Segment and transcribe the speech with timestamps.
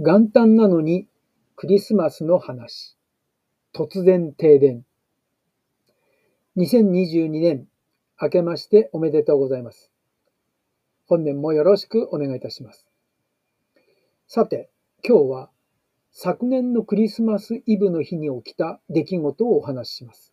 [0.00, 1.08] 元旦なのに
[1.56, 2.96] クリスマスの話。
[3.74, 4.84] 突然停電。
[6.56, 7.66] 2022年
[8.22, 9.90] 明けましておめでとうございます。
[11.08, 12.86] 本年もよろしくお願いいたします。
[14.28, 14.70] さて、
[15.04, 15.50] 今日は
[16.12, 20.32] 昨年のクリスマスイブの日に起きた出来事をお話しします。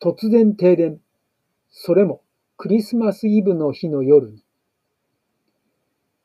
[0.00, 1.00] 突然停電。
[1.70, 2.22] それも
[2.56, 4.44] クリスマスイブの日の夜に。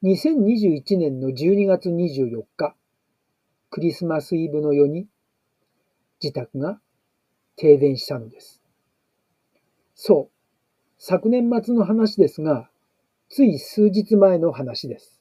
[0.05, 2.75] 2021年の12月24日、
[3.71, 5.07] クリスマスイブの夜に
[6.21, 6.79] 自宅が
[7.55, 8.61] 停電したのです。
[9.95, 10.31] そう、
[10.99, 12.69] 昨年末の話ですが、
[13.29, 15.19] つい数日前の話です。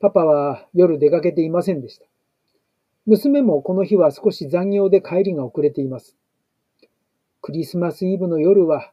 [0.00, 2.06] パパは夜出かけていませんでした。
[3.06, 6.16] 娘もこの日は少し残業で帰りが遅れています。
[7.40, 8.90] クリスマスイブの夜は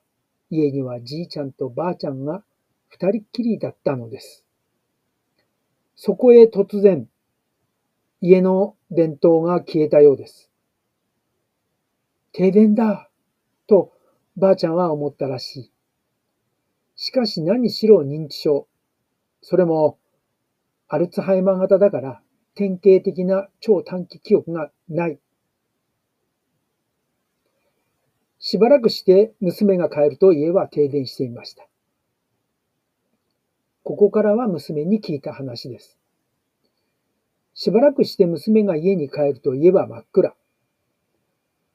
[0.52, 2.44] 家にはじいちゃんとばあちゃんが
[2.88, 4.45] 二人っきりだったのです。
[5.96, 7.08] そこへ突然、
[8.22, 10.52] 家の電灯が消えたようです。
[12.34, 13.10] 停電だ
[13.68, 13.94] と
[14.36, 15.72] ばあちゃんは思ったらしい。
[16.96, 18.68] しかし何しろ認知症。
[19.42, 19.98] それも
[20.88, 22.22] アルツハイマー型だから
[22.56, 25.20] 典型的な超短期記憶がない。
[28.40, 31.68] しばらくして娘が帰ると家は停電していました。
[33.96, 35.98] ここからは娘に聞いた話です。
[37.54, 40.36] しばらくして娘が家に帰ると家は真っ暗。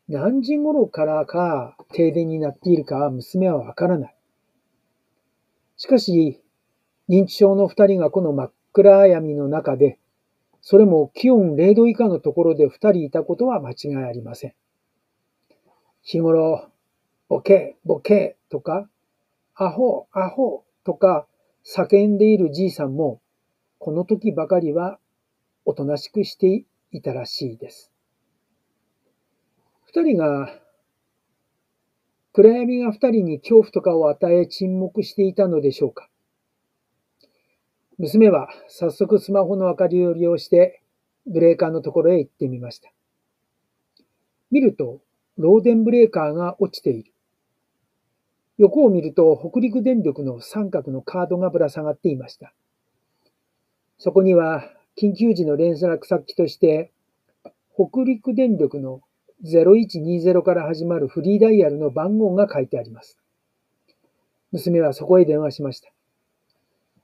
[0.06, 4.14] 何時頃からか停電になっているかは娘はわからない。
[5.78, 6.42] しかし、
[7.08, 9.98] 認知症の二人がこの真っ暗闇の中で、
[10.60, 14.54] それも気温0度以下のところで二人いたことは間違いありません。
[16.02, 16.68] 日頃、
[17.28, 18.90] ボケ、ボケとか、
[19.54, 21.26] アホ、アホとか
[21.64, 23.20] 叫んでいるじいさんも、
[23.78, 24.98] この時ばかりは
[25.64, 27.92] おとなしくしていたらしいです。
[29.86, 30.60] 二人が、
[32.32, 36.08] 暗闇が二人に恐怖とかを与え沈黙していたのでしょうか。
[37.98, 40.80] 娘は早速スマホの明かりを利用して
[41.26, 42.90] ブレーカーのところへ行ってみました。
[44.50, 45.00] 見ると、
[45.36, 47.09] ローデンブレーカーが落ちている。
[48.60, 52.52] 横を見ると北陸電力の三角のカードがぶら下がっていました。
[53.96, 56.92] そこには緊急時の連絡先として、
[57.72, 59.00] 北陸電力の
[59.46, 63.18] 0120から始まるフリーダイヤルの番号が書いてあります。
[64.52, 65.90] 娘はそこへ電話しました。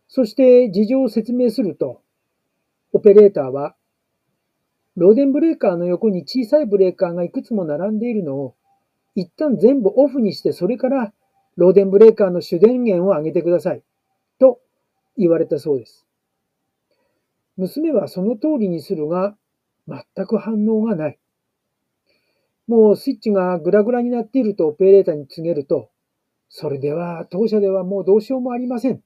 [0.09, 2.03] そして事情を説明すると、
[2.93, 3.75] オペレーターは、
[4.95, 8.55] ローデンブレーカーの横に小さいブレーカーがいくつも並んでいるのを、
[9.15, 11.15] 一旦全部オフにして、それから
[11.57, 13.83] ローデンブレーカーの主電源を上げてください。
[14.39, 14.61] と
[15.17, 16.07] 言われたそうです。
[17.57, 19.37] 娘はその通りにするが、
[19.89, 21.19] 全く反応がない。
[22.67, 25.91] もうスイッチがグラグラになっているとオペレーターに告げると、
[26.49, 29.03] それでは当社ではもうどうしようもありません。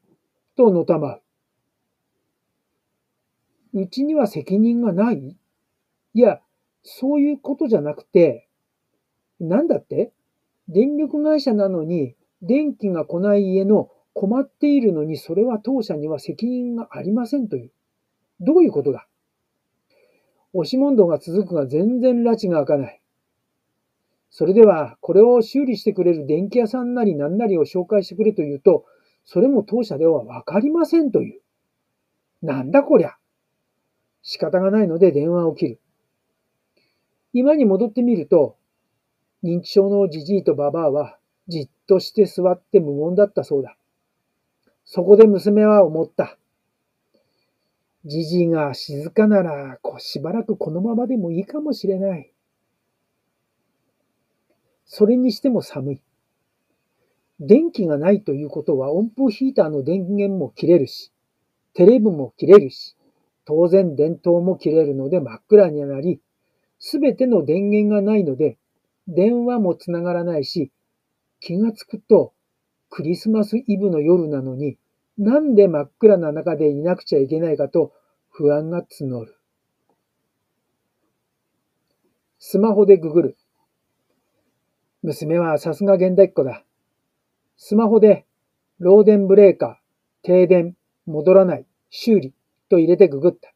[0.56, 1.22] とのたまう。
[3.74, 5.36] うちには責任がない
[6.14, 6.40] いや、
[6.82, 8.48] そういうことじゃなくて、
[9.38, 10.12] なんだって？
[10.68, 17.72] 電力会社なのに電気が来ない家の困っているのにそれは当社には責任がありませんという。
[18.40, 19.06] どういうことだ？
[20.52, 23.00] 押し問答が続くが全然拉致が開かない。
[24.30, 28.84] それでは、これを修理してくれる電気屋さんなり何なりを紹介してくれと言うと、
[29.24, 31.40] それも当社ではわかりませんという。
[32.42, 33.16] なんだこりゃ？
[34.22, 35.80] 仕方がないので電話を切る。
[37.32, 38.56] 今に戻ってみると、
[39.42, 41.18] 認知症のじじいとばばあは
[41.48, 43.76] じっとして座って無言だったそうだ。
[44.84, 46.38] そこで娘は思った。
[48.04, 52.32] じじが静かなら、しばらくこのままでもいいかもしれない。
[54.86, 56.00] それにしても寒い。
[57.40, 61.10] 電気がないということは温風ヒーターの電源も切れるし、
[61.74, 62.94] テレビも切れるし、
[63.44, 66.20] 当然電灯も切れるので真っ暗になり、
[66.78, 68.58] すべての電源がないので、
[69.08, 70.70] 電話もつながらないし、
[71.40, 72.32] 気がつくと
[72.90, 74.76] クリスマスイブの夜なのに、
[75.16, 77.92] なんで真っ暗な中でいなくちゃいけないかと
[78.30, 79.36] 不安が募る。
[82.38, 83.36] スマホでググる。
[85.02, 86.64] 娘はさすが現代っ子だ。
[87.56, 88.26] スマホで、
[88.80, 90.74] 漏電ブレーカー、停電、
[91.06, 92.34] 戻らない、修理
[92.68, 93.52] と入れてググった。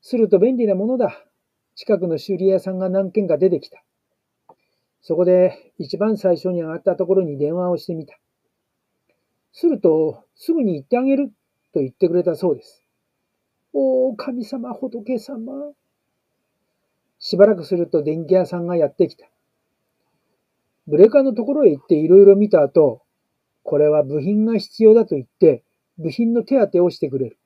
[0.00, 1.24] すると便利なものだ。
[1.74, 3.82] 近くの修理屋さんが何件か出てきた。
[5.08, 8.18] そこで一番最初に上がったところに電話をしてみた。
[9.54, 11.32] すると、すぐに行ってあげる
[11.72, 12.84] と言ってくれたそうです。
[13.72, 15.72] おお、神様、仏様。
[17.18, 19.26] しばらくすると電気屋さんがやってきた。
[20.86, 23.00] ブレーカーのところへ行っていろいろ見た後、
[23.62, 25.64] これは部品が必要だと言って、
[25.96, 27.38] 部品の手当てをしてくれる。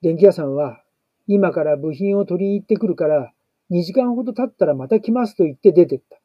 [0.00, 0.82] 電気屋さんは、
[1.26, 3.34] 今から部品を取りに行ってくるから、
[3.72, 6.20] 2時間ほど経ったらまた来ますと言って出てった。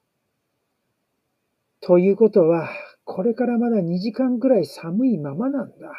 [1.79, 2.69] ということは、
[3.05, 5.93] これからまだ2時間くらい寒いままなんだ。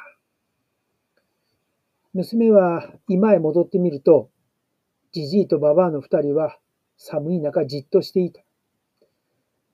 [2.12, 4.28] 娘は今へ戻ってみると、
[5.12, 6.58] じじいとばばあの二人は
[6.98, 8.42] 寒い中じっとしていた。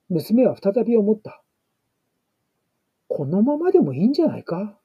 [0.07, 1.41] 娘は再び思った。
[3.09, 4.77] このままでもいいんじゃないか？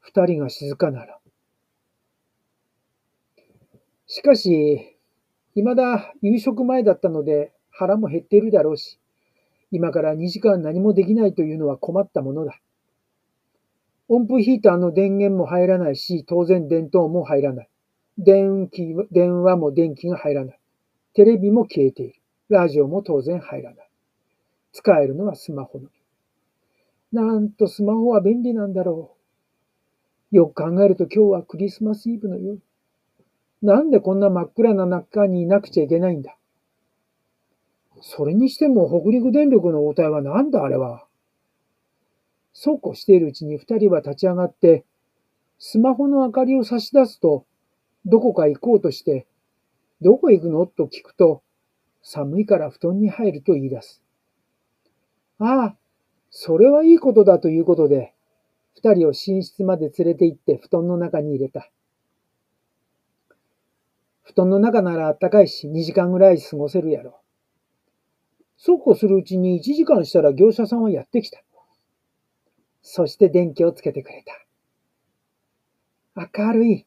[0.00, 1.20] 二人が静かなら。
[4.06, 4.91] しかし、
[5.54, 8.98] 未だ夕食前だったので腹も減っているだろうし、
[9.70, 12.60] 今から2時間何もできないというのは困ったものだ。
[14.08, 17.68] 音符ヒーターの電源も入らないし、当然電灯も入らない。
[18.18, 20.60] 電気、電話も電気が入らない。
[21.14, 22.14] テレビも消えている。
[22.50, 23.88] ラジオも当然入らない。
[24.72, 25.90] 使えるのはスマホのみ。
[27.12, 29.16] なんとスマホは便利なんだろ
[30.32, 30.36] う。
[30.36, 32.60] よく考えると今日はクリスマスイブの夜。
[33.62, 36.36] なんでこんな真っ暗な中にいなくちゃいけないんだ？
[38.00, 41.06] それにしても北陸電力の応対はなんだあれは？
[42.52, 44.84] そうこうしているうちに二人は立ち上がって、
[45.58, 47.46] スマホの明かりを差し出すと、
[48.04, 49.26] どこか行こうとして、
[50.00, 50.66] どこ行くの？
[50.66, 51.42] と聞くと、
[52.02, 54.02] 寒いから布団に入ると言い出す。
[55.38, 55.76] ああ、
[56.30, 58.12] それはいいことだということで、
[58.74, 61.70] 二人を寝室まで連れて行って布団の中に入れた。
[64.22, 67.20] 布団の中なら暖かいし、2時間ぐらい過ごせるやろ。
[68.56, 71.42] そうこうするうちに1時間したら業者さんはやってきた。
[72.82, 74.34] そして電気をつけてくれた。
[76.38, 76.86] 明るい。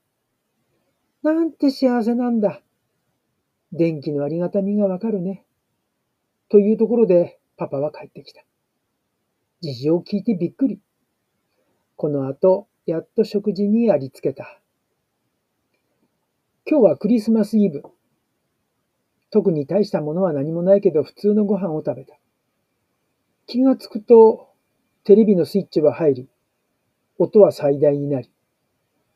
[1.24, 2.62] なんて幸せなんだ。
[3.72, 5.44] 電気のありがたみがわかるね。
[6.50, 8.46] というところでパパは帰ってきた。
[9.62, 10.80] 事情を聞いてびっくり。
[11.96, 14.62] この後、やっと食事にありつけた。
[16.67, 17.83] 今日はクリスマスイブ。
[19.29, 22.17] 特に大したものは何もないけど普通のご飯を食べた。
[23.45, 24.50] 気がつくと
[25.03, 26.29] テレビのスイッチは入り、
[27.19, 28.31] 音は最大になり、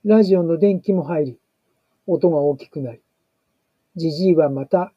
[0.05, 1.39] ラジオの電気も入り、
[2.05, 3.01] 音が大きくなり、
[3.95, 4.93] じじいはまた、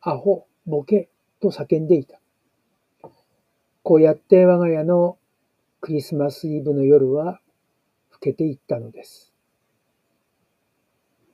[0.00, 1.08] アホ、ボケ、
[1.40, 2.18] と叫んでいた。
[3.84, 5.18] こうやって我が家の
[5.80, 7.40] クリスマスイブの夜は
[8.10, 9.32] 更けていったのです。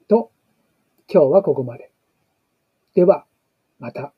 [0.09, 0.31] と、
[1.11, 1.91] 今日はここまで。
[2.95, 3.25] では、
[3.79, 4.13] また。